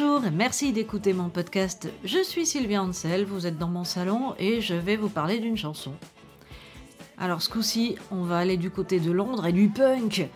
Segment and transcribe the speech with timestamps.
[0.00, 1.88] Bonjour et merci d'écouter mon podcast.
[2.04, 5.56] Je suis Sylvia Ansel, vous êtes dans mon salon et je vais vous parler d'une
[5.56, 5.92] chanson.
[7.18, 10.28] Alors ce coup-ci, on va aller du côté de Londres et du punk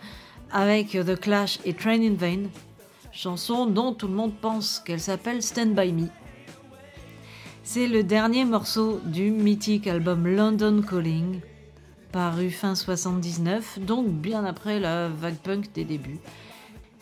[0.51, 2.49] avec The Clash et Train in Vain,
[3.13, 6.07] chanson dont tout le monde pense qu'elle s'appelle Stand By Me.
[7.63, 11.39] C'est le dernier morceau du mythique album London Calling,
[12.11, 16.19] paru fin 79, donc bien après la vague punk des débuts.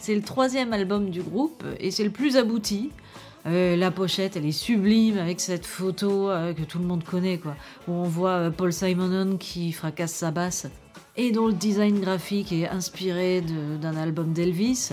[0.02, 2.90] C'est le troisième album du groupe et c'est le plus abouti.
[3.46, 7.38] Euh, la pochette, elle est sublime avec cette photo euh, que tout le monde connaît,
[7.38, 7.56] quoi,
[7.88, 10.66] où on voit euh, Paul Simonon qui fracasse sa basse
[11.18, 13.44] et dont le design graphique est inspiré
[13.80, 14.90] d'un album d'Elvis.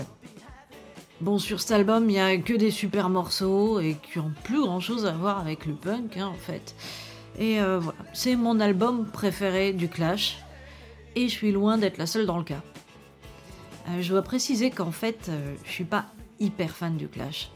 [1.21, 4.61] Bon, sur cet album, il n'y a que des super morceaux et qui ont plus
[4.61, 6.75] grand chose à voir avec le punk, hein, en fait.
[7.39, 10.37] Et voilà, c'est mon album préféré du Clash,
[11.15, 12.61] et je suis loin d'être la seule dans le cas.
[13.99, 15.31] Je dois préciser qu'en fait,
[15.65, 16.05] je suis pas
[16.39, 17.51] hyper fan du Clash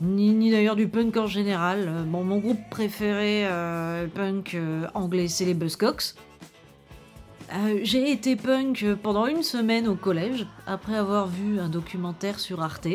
[0.00, 1.86] ni, d'ailleurs du punk en général.
[1.88, 6.14] Euh, mon groupe préféré euh, punk euh, anglais, c'est les Buzzcocks.
[7.82, 12.88] j'ai été punk pendant une semaine au collège, après avoir vu un documentaire sur Arte.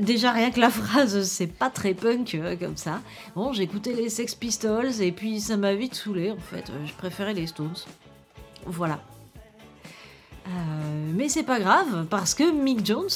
[0.00, 3.00] déjà rien que la phrase c'est pas très punk comme ça.
[3.34, 6.70] Bon j'écoutais les Sex Pistols et puis ça m'a vite saoulé en fait.
[6.84, 7.74] je préférais les Stones.
[8.64, 9.00] Voilà.
[11.14, 13.08] Mais c'est pas grave parce que Mick Jones,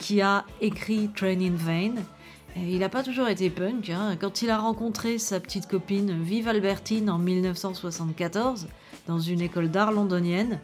[0.00, 1.94] qui a écrit Train in Vain.
[2.56, 3.90] il n'a pas toujours été punk.
[3.90, 4.16] Hein.
[4.20, 8.66] Quand il a rencontré sa petite copine Vive Albertine en 1974
[9.06, 10.58] dans une école d'art londonienne,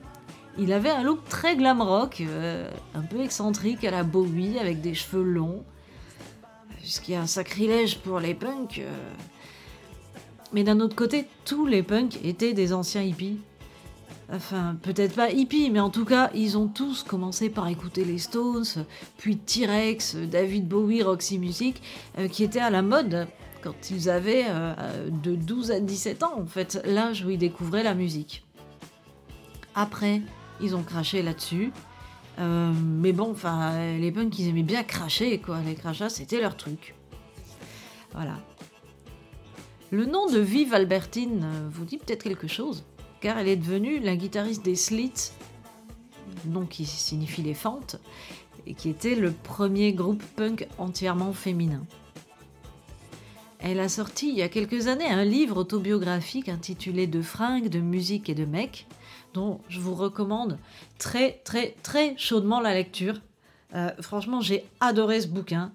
[0.58, 4.80] il avait un look très glam rock, euh, un peu excentrique à la Bowie avec
[4.80, 5.62] des cheveux longs.
[6.82, 8.78] Ce qui est un sacrilège pour les punks.
[8.78, 9.12] Euh.
[10.52, 13.38] Mais d'un autre côté, tous les punks étaient des anciens hippies.
[14.32, 18.18] Enfin, peut-être pas hippie, mais en tout cas, ils ont tous commencé par écouter les
[18.18, 18.64] Stones,
[19.18, 21.80] puis T-Rex, David Bowie, Roxy Music,
[22.18, 23.28] euh, qui étaient à la mode
[23.62, 27.84] quand ils avaient euh, de 12 à 17 ans, en fait, l'âge où ils découvraient
[27.84, 28.45] la musique.
[29.77, 30.23] Après,
[30.61, 31.72] ils ont craché là-dessus.
[32.40, 35.61] Euh, mais bon, enfin, les punks, ils aimaient bien cracher, quoi.
[35.64, 36.95] Les crachats, c'était leur truc.
[38.12, 38.39] Voilà.
[39.92, 42.84] Le nom de Vive Albertine vous dit peut-être quelque chose
[43.35, 45.33] elle est devenue la guitariste des Slits,
[46.45, 47.97] nom qui signifie les fentes,
[48.67, 51.85] et qui était le premier groupe punk entièrement féminin.
[53.59, 57.81] Elle a sorti il y a quelques années un livre autobiographique intitulé De fringues, de
[57.81, 58.87] musique et de mecs,
[59.35, 60.58] dont je vous recommande
[60.98, 63.20] très très très chaudement la lecture.
[63.75, 65.73] Euh, franchement, j'ai adoré ce bouquin.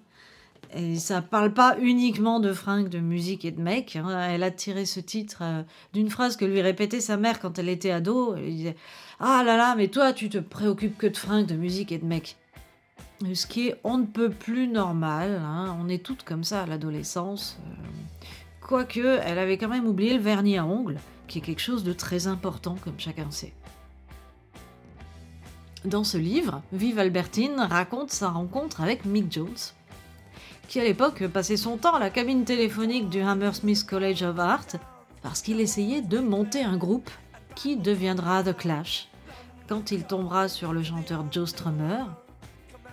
[0.74, 3.96] Et ça parle pas uniquement de fringues, de musique et de mecs.
[3.96, 4.28] Hein.
[4.30, 5.62] Elle a tiré ce titre euh,
[5.92, 8.34] d'une phrase que lui répétait sa mère quand elle était ado.
[8.36, 8.76] Elle disait
[9.20, 12.06] Ah là là, mais toi, tu te préoccupes que de fringues, de musique et de
[12.06, 12.36] mecs.
[13.34, 15.42] Ce qui est on ne peut plus normal.
[15.44, 15.76] Hein.
[15.80, 17.58] On est toutes comme ça à l'adolescence.
[17.66, 17.72] Euh.
[18.60, 21.92] Quoique, elle avait quand même oublié le vernis à ongles, qui est quelque chose de
[21.92, 23.52] très important, comme chacun sait.
[25.84, 29.48] Dans ce livre, Vive Albertine raconte sa rencontre avec Mick Jones,
[30.72, 34.68] qui à l'époque passait son temps à la cabine téléphonique du Hammersmith College of Art
[35.20, 37.10] parce qu'il essayait de monter un groupe
[37.54, 39.10] qui deviendra The Clash
[39.68, 42.04] quand il tombera sur le chanteur Joe Strummer,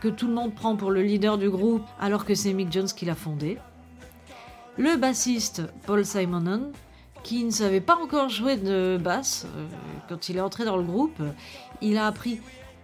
[0.02, 2.90] que tout le monde prend pour le leader du groupe alors que c'est Mick Jones
[2.94, 3.58] qui l'a fondé,
[4.76, 6.74] le bassiste Paul Simonon,
[7.24, 9.68] qui ne savait pas encore jouer de basse euh,
[10.10, 11.22] quand il est entré dans le groupe,
[11.80, 12.42] il a appris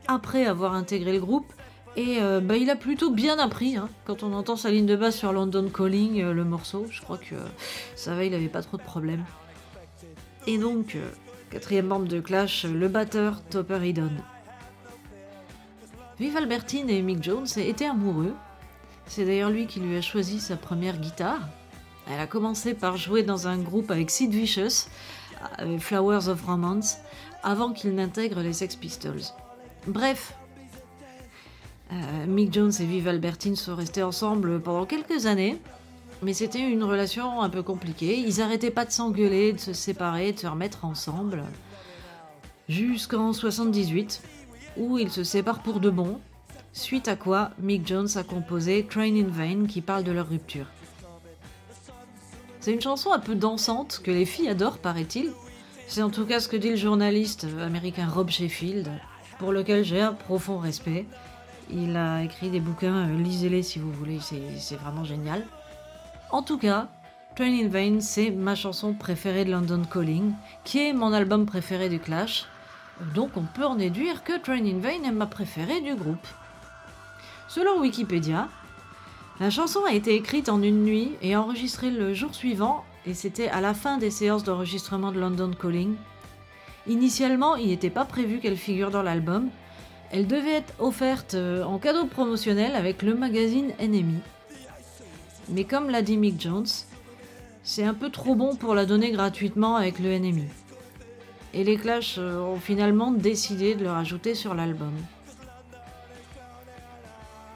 [0.08, 1.52] après avoir intégré le groupe
[1.98, 3.78] et euh, bah, il a plutôt bien appris.
[3.78, 3.90] Hein.
[4.06, 7.18] Quand on entend sa ligne de basse sur London Calling, euh, le morceau, je crois
[7.18, 7.36] que
[7.96, 9.24] ça va, il avait pas trop de problèmes.
[10.46, 11.10] Et donc, euh,
[11.50, 14.12] quatrième membre de Clash, le batteur Topper Hedon.
[16.20, 18.34] Viv Albertine et Mick Jones étaient amoureux.
[19.08, 21.42] C'est d'ailleurs lui qui lui a choisi sa première guitare.
[22.12, 24.88] Elle a commencé par jouer dans un groupe avec Sid Vicious,
[25.80, 26.98] Flowers of Romance,
[27.44, 29.22] avant qu'il n'intègre les Sex Pistols.
[29.88, 30.34] Bref,
[31.92, 35.62] euh, Mick Jones et Viv Albertine sont restés ensemble pendant quelques années,
[36.22, 38.18] mais c'était une relation un peu compliquée.
[38.18, 41.44] Ils arrêtaient pas de s'engueuler, de se séparer, de se remettre ensemble,
[42.68, 44.22] jusqu'en 78,
[44.78, 46.20] où ils se séparent pour de bon,
[46.74, 50.68] suite à quoi Mick Jones a composé Train in Vain qui parle de leur rupture.
[52.60, 55.32] C'est une chanson un peu dansante que les filles adorent, paraît-il.
[55.88, 58.92] C'est en tout cas ce que dit le journaliste américain Rob Sheffield,
[59.38, 61.06] pour lequel j'ai un profond respect.
[61.70, 65.44] Il a écrit des bouquins, euh, lisez-les si vous voulez, c'est vraiment génial.
[66.32, 66.88] En tout cas,
[67.36, 70.34] Train in Vain, c'est ma chanson préférée de London Calling,
[70.64, 72.46] qui est mon album préféré du Clash.
[73.14, 76.28] Donc on peut en déduire que Train in Vain est ma préférée du groupe.
[77.48, 78.48] Selon Wikipédia,
[79.42, 83.50] La chanson a été écrite en une nuit et enregistrée le jour suivant, et c'était
[83.50, 85.96] à la fin des séances d'enregistrement de London Calling.
[86.88, 89.50] Initialement, il n'était pas prévu qu'elle figure dans l'album.
[90.12, 94.20] Elle devait être offerte euh, en cadeau promotionnel avec le magazine Enemy.
[95.50, 96.68] Mais comme l'a dit Mick Jones,
[97.64, 100.48] c'est un peu trop bon pour la donner gratuitement avec le Enemy.
[101.54, 104.94] Et les Clash euh, ont finalement décidé de le rajouter sur l'album.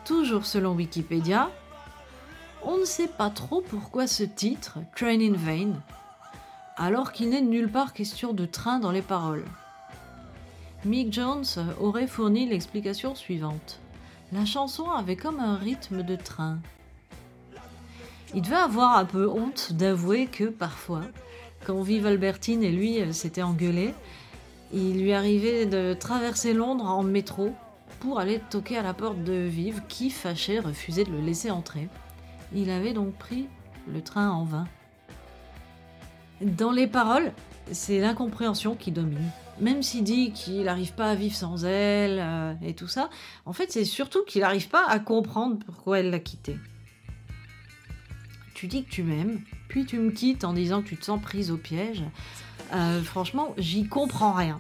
[0.06, 1.51] Toujours selon Wikipédia,
[2.63, 5.74] on ne sait pas trop pourquoi ce titre, Train in Vain,
[6.78, 9.46] alors qu'il n'est nulle part question de train dans les paroles.
[10.85, 11.43] Mick Jones
[11.81, 13.81] aurait fourni l'explication suivante.
[14.31, 16.59] La chanson avait comme un rythme de train.
[18.33, 21.01] Il devait avoir un peu honte d'avouer que parfois,
[21.65, 23.93] quand Vive Albertine et lui s'étaient engueulés,
[24.71, 27.53] il lui arrivait de traverser Londres en métro
[27.99, 31.89] pour aller toquer à la porte de Vive qui, fâché, refusait de le laisser entrer.
[32.53, 33.47] Il avait donc pris
[33.91, 34.67] le train en vain.
[36.39, 37.33] Dans les paroles,
[37.73, 39.29] c'est l'incompréhension qui domine.
[39.61, 43.09] Même s'il dit qu'il n'arrive pas à vivre sans elle euh, et tout ça,
[43.45, 46.57] en fait, c'est surtout qu'il n'arrive pas à comprendre pourquoi elle l'a quitté.
[48.53, 51.21] Tu dis que tu m'aimes, puis tu me quittes en disant que tu te sens
[51.21, 52.03] prise au piège.
[52.73, 54.59] Euh, franchement, j'y comprends rien.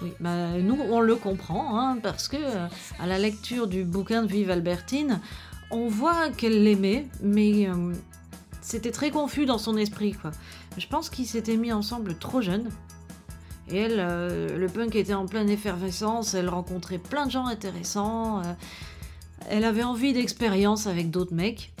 [0.00, 2.66] Oui, bah, nous, on le comprend, hein, parce que euh,
[2.98, 5.20] à la lecture du bouquin de Vive Albertine,
[5.70, 7.68] on voit qu'elle l'aimait, mais
[8.62, 10.12] c'était très confus dans son esprit.
[10.12, 10.30] Quoi.
[10.78, 12.70] Je pense qu'ils s'étaient mis ensemble trop jeunes.
[13.70, 18.40] Et elle, euh, le punk était en pleine effervescence, elle rencontrait plein de gens intéressants.
[18.40, 18.54] Euh,
[19.48, 21.72] elle avait envie d'expérience avec d'autres mecs.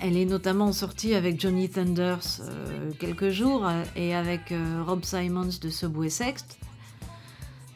[0.00, 2.40] Elle est notamment sortie avec Johnny Thunders
[2.98, 4.52] quelques jours et avec
[4.84, 6.58] Rob Simons de Subway Sext.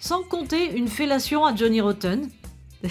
[0.03, 2.29] Sans compter une fellation à Johnny Rotten.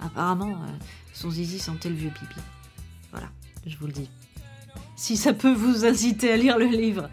[0.00, 0.66] Apparemment, euh,
[1.12, 2.40] son zizi sentait le vieux pipi.
[3.10, 3.28] Voilà,
[3.66, 4.08] je vous le dis.
[4.96, 7.10] Si ça peut vous inciter à lire le livre.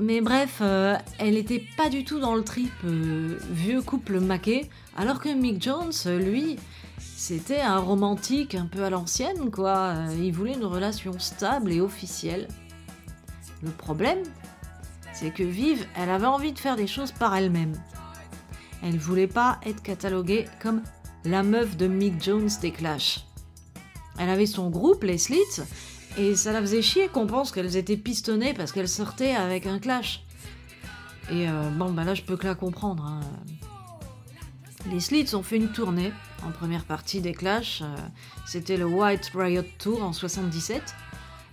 [0.00, 4.68] Mais bref, euh, elle n'était pas du tout dans le trip euh, vieux couple maqué,
[4.94, 6.56] alors que Mick Jones, lui,
[6.98, 9.94] c'était un romantique un peu à l'ancienne, quoi.
[10.20, 12.48] Il voulait une relation stable et officielle.
[13.62, 14.22] Le problème,
[15.14, 17.72] c'est que Vive, elle avait envie de faire des choses par elle-même.
[18.82, 20.82] Elle voulait pas être cataloguée comme
[21.24, 23.24] la meuf de Mick Jones des Clash.
[24.18, 25.62] Elle avait son groupe, les Slits,
[26.18, 29.78] et ça la faisait chier qu'on pense qu'elles étaient pistonnées parce qu'elles sortaient avec un
[29.78, 30.24] Clash.
[31.30, 33.04] Et euh, bon, bah là, je peux que la comprendre.
[33.04, 33.20] Hein.
[34.90, 36.12] Les Slits ont fait une tournée
[36.46, 37.82] en première partie des Clash.
[37.82, 37.96] Euh,
[38.46, 40.82] c'était le White Riot Tour en 77.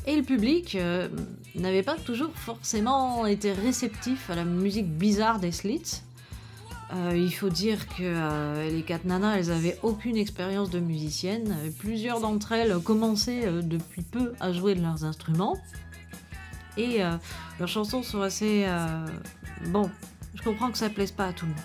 [0.06, 1.10] Et le public euh,
[1.56, 6.04] n'avait pas toujours forcément été réceptif à la musique bizarre des Slits.
[6.96, 11.56] Euh, il faut dire que euh, les quatre nanas, elles avaient aucune expérience de musicienne.
[11.80, 15.58] Plusieurs d'entre elles commençaient euh, depuis peu à jouer de leurs instruments.
[16.76, 17.02] Et
[17.60, 18.66] leurs chansons sont assez...
[19.68, 19.92] Bon,
[20.34, 21.62] je comprends que ça plaise pas à tout le monde.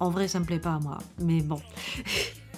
[0.00, 1.62] En vrai, ça me plaît pas à moi, mais bon.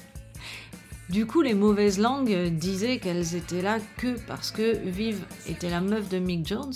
[1.11, 5.83] du coup, les mauvaises langues disaient qu'elles étaient là que parce que Vive était la
[5.83, 6.73] meuf de Mick Jones,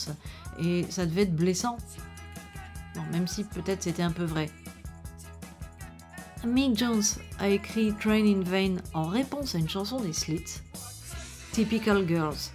[0.62, 1.78] et ça devait être blessant.
[2.94, 4.50] Bon, même si peut-être c'était un peu vrai.
[6.44, 7.02] Mick Jones
[7.38, 10.60] a écrit Train in Vain en réponse à une chanson des Slits,
[11.52, 12.50] Typical Girls,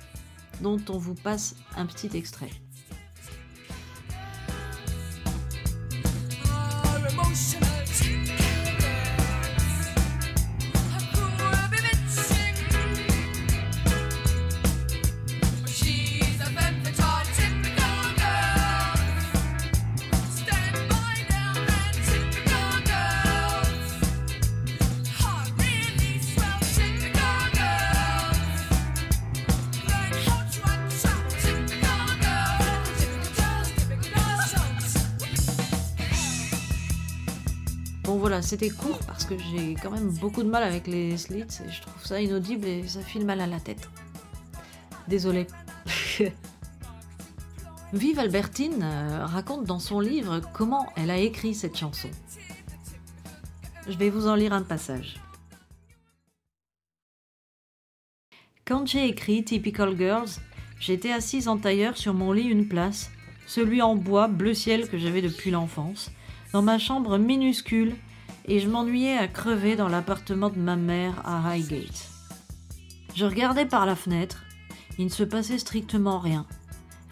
[0.61, 2.49] dont on vous passe un petit extrait.
[38.15, 41.69] Voilà, c'était court parce que j'ai quand même beaucoup de mal avec les slits et
[41.69, 43.89] je trouve ça inaudible et ça file mal à la tête.
[45.09, 45.47] Désolée.
[47.93, 52.09] Vive Albertine euh, raconte dans son livre comment elle a écrit cette chanson.
[53.89, 55.15] Je vais vous en lire un passage.
[58.65, 60.29] Quand j'ai écrit Typical Girls,
[60.79, 63.09] j'étais assise en tailleur sur mon lit une place,
[63.45, 66.11] celui en bois bleu ciel que j'avais depuis l'enfance,
[66.53, 67.95] dans ma chambre minuscule
[68.45, 72.09] et je m'ennuyais à crever dans l'appartement de ma mère à Highgate.
[73.15, 74.43] Je regardais par la fenêtre,
[74.97, 76.45] il ne se passait strictement rien.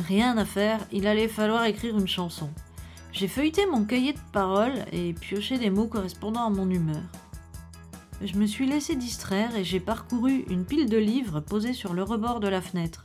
[0.08, 2.50] Rien à faire, il allait falloir écrire une chanson.
[3.12, 7.04] J'ai feuilleté mon cahier de paroles et pioché des mots correspondant à mon humeur.
[8.22, 12.04] je me suis laissé distraire et j'ai parcouru une pile de livres posés sur le
[12.04, 13.04] rebord de la fenêtre.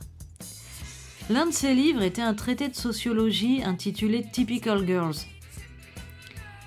[1.29, 5.15] L'un de ces livres était un traité de sociologie intitulé Typical Girls.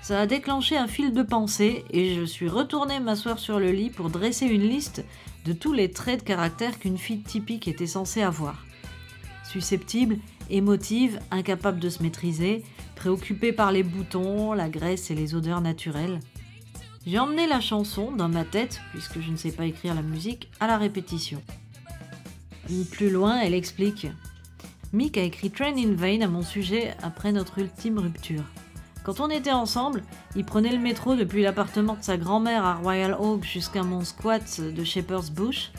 [0.05, 3.89] Ça a déclenché un fil de pensée et je suis retourné m'asseoir sur le lit
[3.89, 5.03] pour dresser une liste
[5.45, 8.67] de tous les traits de caractère qu'une fille typique était censée avoir.
[9.43, 10.17] Susceptible,
[10.51, 12.63] émotive, incapable de se maîtriser,
[12.95, 16.19] préoccupée par les boutons, la graisse et les odeurs naturelles.
[17.07, 20.51] J'ai emmené la chanson dans ma tête, puisque je ne sais pas écrire la musique,
[20.59, 21.41] à la répétition.
[22.91, 24.05] Plus loin, elle explique
[24.93, 28.43] Mick a écrit Train in Vain à mon sujet après notre ultime rupture.
[29.05, 30.03] Quand on était ensemble,
[30.35, 34.59] il prenait le métro depuis l'appartement de sa grand-mère à Royal Oak jusqu'à mon squat
[34.59, 35.71] de Shepherd's Bush.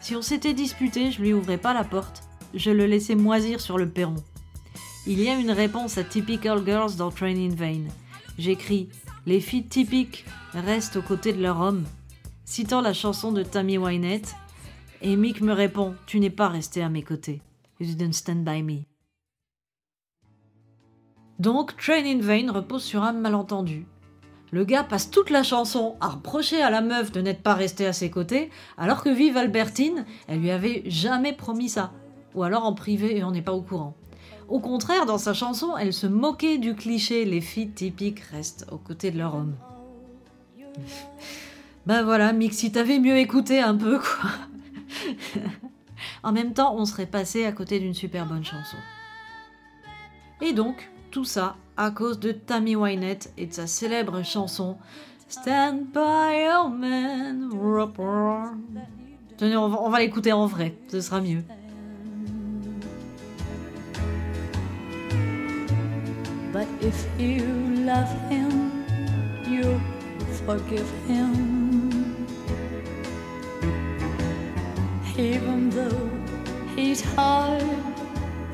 [0.00, 2.22] Si on s'était disputé, je lui ouvrais pas la porte,
[2.54, 4.16] je le laissais moisir sur le perron.
[5.06, 7.84] Il y a une réponse à Typical Girls dans Train in Vain.
[8.38, 8.88] J'écris
[9.26, 11.84] Les filles typiques restent aux côtés de leur homme,
[12.46, 14.34] citant la chanson de Tammy Wynette,
[15.02, 17.42] et Mick me répond Tu n'es pas resté à mes côtés.
[17.78, 18.89] You didn't stand by me.
[21.40, 23.86] Donc, Train in Vain repose sur un malentendu.
[24.50, 27.86] Le gars passe toute la chanson à reprocher à la meuf de n'être pas restée
[27.86, 31.92] à ses côtés, alors que vive Albertine, elle lui avait jamais promis ça.
[32.34, 33.96] Ou alors en privé et on n'est pas au courant.
[34.48, 38.76] Au contraire, dans sa chanson, elle se moquait du cliché les filles typiques restent aux
[38.76, 39.54] côtés de leur homme.
[41.86, 44.30] ben voilà, Mick, si t'avais mieux écouté un peu, quoi.
[46.22, 48.76] en même temps, on serait passé à côté d'une super bonne chanson.
[50.42, 54.76] Et donc, tout ça à cause de Tammy Wynette et de sa célèbre chanson
[55.28, 57.50] Stand by your man.
[59.36, 61.42] Tenez, on va, va l'écouter en vrai, ce sera mieux.
[66.52, 67.44] But if you
[67.86, 68.84] love him,
[69.48, 69.80] you
[70.46, 72.26] forgive him.
[75.16, 76.10] Even though
[76.74, 77.62] he's hard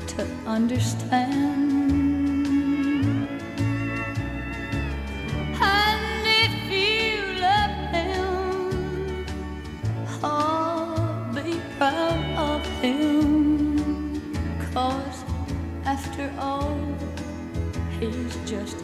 [0.07, 1.76] to understand.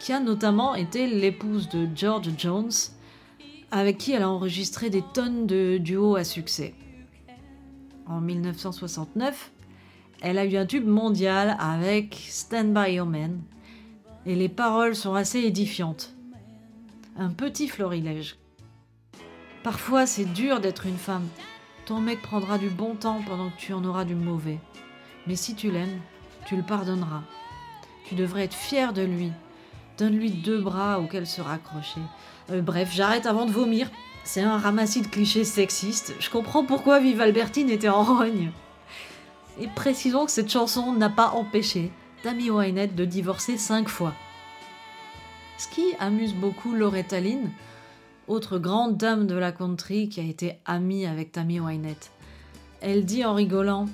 [0.00, 2.72] qui a notamment été l'épouse de George Jones,
[3.70, 6.74] avec qui elle a enregistré des tonnes de duos à succès.
[8.06, 9.52] En 1969,
[10.22, 13.40] elle a eu un tube mondial avec Stand By Your Man,
[14.26, 16.14] et les paroles sont assez édifiantes.
[17.16, 18.38] Un petit florilège.
[19.62, 21.28] Parfois, c'est dur d'être une femme,
[21.84, 24.60] ton mec prendra du bon temps pendant que tu en auras du mauvais.
[25.26, 26.00] Mais si tu l'aimes,
[26.46, 27.22] tu le pardonneras.
[28.06, 29.32] Tu devrais être fier de lui.
[30.00, 32.00] Donne-lui deux bras auxquels se raccrocher.
[32.50, 33.90] Euh, bref, j'arrête avant de vomir.
[34.24, 36.14] C'est un ramassis de clichés sexistes.
[36.20, 38.50] Je comprends pourquoi Vive Albertine était en rogne.
[39.60, 41.92] Et précisons que cette chanson n'a pas empêché
[42.22, 44.14] Tammy Wynette de divorcer cinq fois.
[45.58, 47.50] Ce qui amuse beaucoup Loretta Lynn,
[48.26, 52.10] autre grande dame de la country qui a été amie avec Tammy Wynette.
[52.80, 53.86] Elle dit en rigolant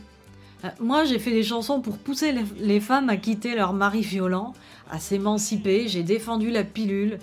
[0.64, 4.54] euh, Moi j'ai fait des chansons pour pousser les, femmes à quitter leur mari violent,
[4.90, 7.18] à s'émanciper, j'ai défendu la pilule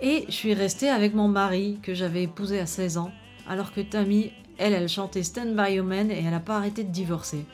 [0.00, 3.10] et je suis restée avec mon mari que j'avais épousé à 16 ans,
[3.48, 6.84] alors que Tammy, elle, elle chantait Stand By Your Man et elle n'a pas arrêté
[6.84, 7.44] de divorcer.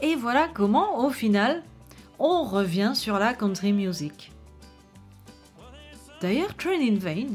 [0.00, 1.62] Et voilà comment, au final,
[2.18, 4.32] on revient sur la country music.
[6.20, 7.26] D'ailleurs, Train in Vain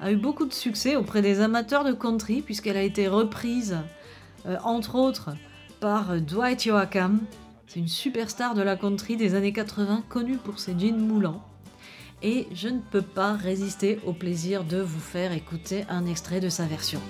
[0.00, 3.78] a eu beaucoup de succès auprès des amateurs de country puisqu'elle a été reprise,
[4.46, 5.30] euh, entre autres,
[5.80, 7.20] par Dwight Yoakam.
[7.66, 11.42] C'est une superstar de la country des années 80 connue pour ses jeans moulants.
[12.22, 16.48] Et je ne peux pas résister au plaisir de vous faire écouter un extrait de
[16.48, 17.00] sa version.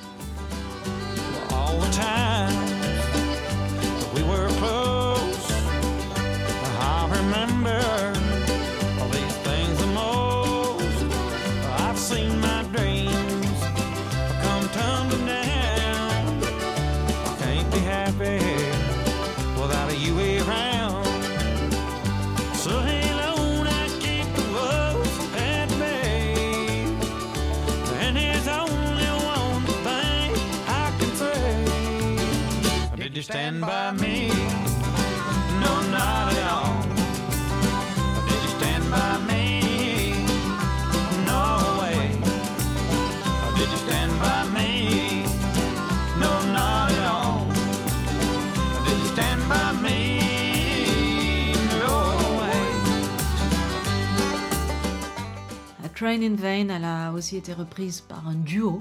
[55.94, 58.80] Train in Vain, elle a aussi été reprise par un duo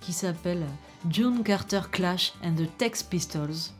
[0.00, 0.64] qui s'appelle
[1.10, 3.74] June Carter Clash and the Tex Pistols.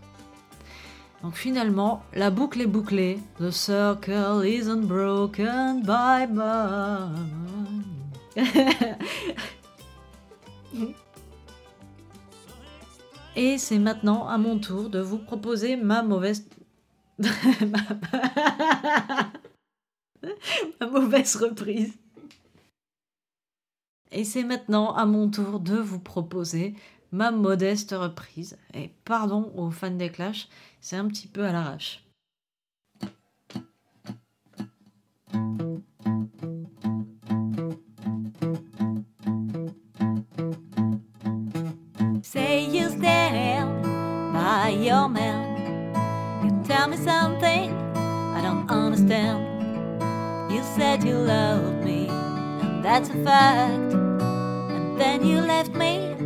[1.23, 3.21] Donc finalement, la boucle est bouclée.
[3.39, 7.85] The circle isn't broken by mine.
[13.35, 16.47] Et c'est maintenant à mon tour de vous proposer ma mauvaise...
[20.81, 21.95] ma mauvaise reprise.
[24.11, 26.75] Et c'est maintenant à mon tour de vous proposer
[27.13, 28.57] ma modeste reprise.
[28.75, 30.49] Et pardon aux fans des Clash,
[30.81, 32.05] c'est un petit peu à l'arrache.
[42.23, 43.83] Say you stand
[44.33, 45.95] by your man.
[46.45, 47.73] You tell me something
[48.35, 49.45] I don't understand.
[50.51, 52.07] You said you loved me,
[52.83, 53.88] that's a fact.
[54.99, 56.17] Then you left me,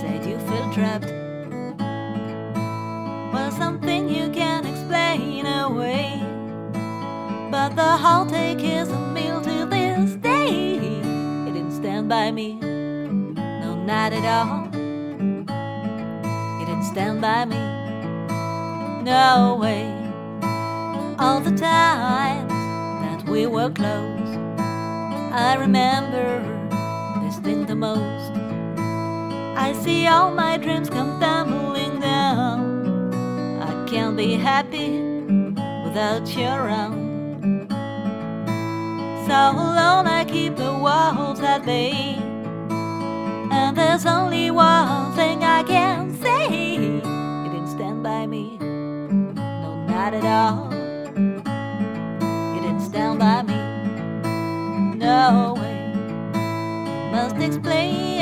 [0.00, 1.06] said you feel trapped.
[3.32, 6.20] Well, something you can't explain away.
[7.52, 10.74] But the heartache is a meal to this day.
[10.74, 14.66] You didn't stand by me, no, not at all.
[16.58, 17.62] You didn't stand by me.
[19.04, 19.86] No way.
[21.20, 22.50] All the times
[23.02, 24.36] that we were close,
[25.30, 26.55] I remember
[27.46, 28.32] thing the most.
[29.56, 33.12] I see all my dreams come tumbling down.
[33.62, 34.90] I can't be happy
[35.84, 36.96] without you around.
[39.26, 42.16] So alone I keep the walls at bay.
[43.58, 47.00] And there's only one thing I can say You
[47.52, 50.66] didn't stand by me, no, not at all.
[52.54, 53.58] You didn't stand by me,
[54.98, 55.65] no
[57.46, 58.18] explain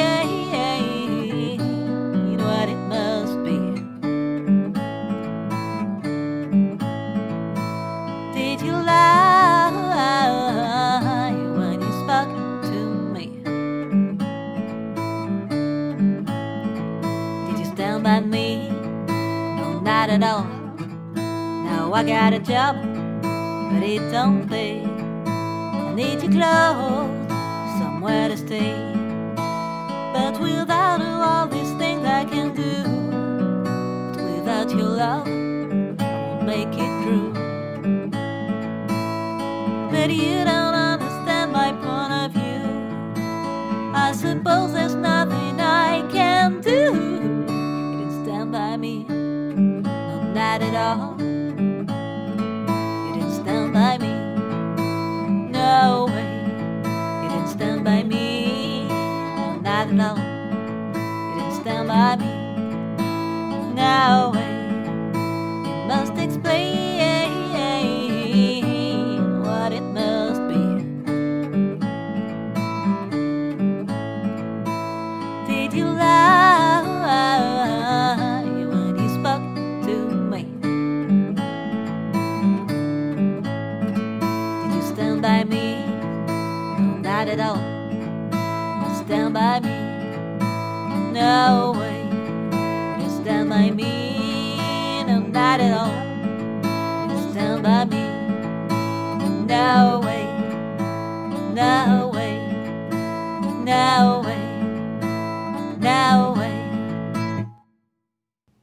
[2.37, 3.58] what it must be.
[8.34, 9.72] Did you lie
[11.56, 12.34] when you spoke
[12.68, 12.78] to
[13.14, 13.26] me?
[17.46, 18.68] Did you stand by me?
[19.08, 20.46] No, not at all.
[21.14, 22.76] Now I got a job,
[23.72, 24.84] but it don't pay.
[24.84, 27.08] I need you close,
[27.78, 29.03] somewhere to stay.
[40.04, 42.60] But you don't understand my point of view.
[43.94, 46.70] I suppose there's nothing I can do.
[46.70, 51.16] You didn't stand by me, no, not at all.
[51.18, 51.86] You
[53.14, 54.12] didn't stand by me,
[55.50, 56.36] no way.
[57.22, 58.86] You didn't stand by me,
[59.62, 60.18] not at all.
[60.18, 62.30] You didn't stand by me,
[63.74, 64.53] no way.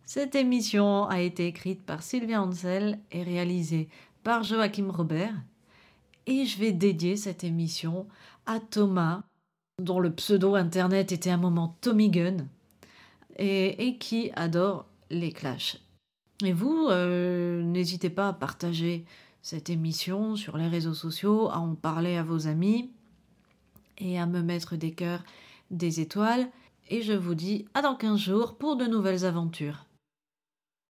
[0.05, 3.89] Cette émission a été écrite par Sylvia Ansel et réalisée
[4.23, 5.33] par Joachim Robert.
[6.27, 8.07] Et je vais dédier cette émission
[8.45, 9.23] à Thomas,
[9.81, 12.37] dont le pseudo internet était un moment Tommy Gun,
[13.37, 15.77] et, et qui adore les clashs.
[16.43, 19.05] Et vous, euh, n'hésitez pas à partager
[19.41, 22.91] cette émission sur les réseaux sociaux, à en parler à vos amis
[24.01, 25.23] et à me mettre des cœurs,
[25.69, 26.47] des étoiles.
[26.89, 29.85] Et je vous dis à dans 15 jours pour de nouvelles aventures.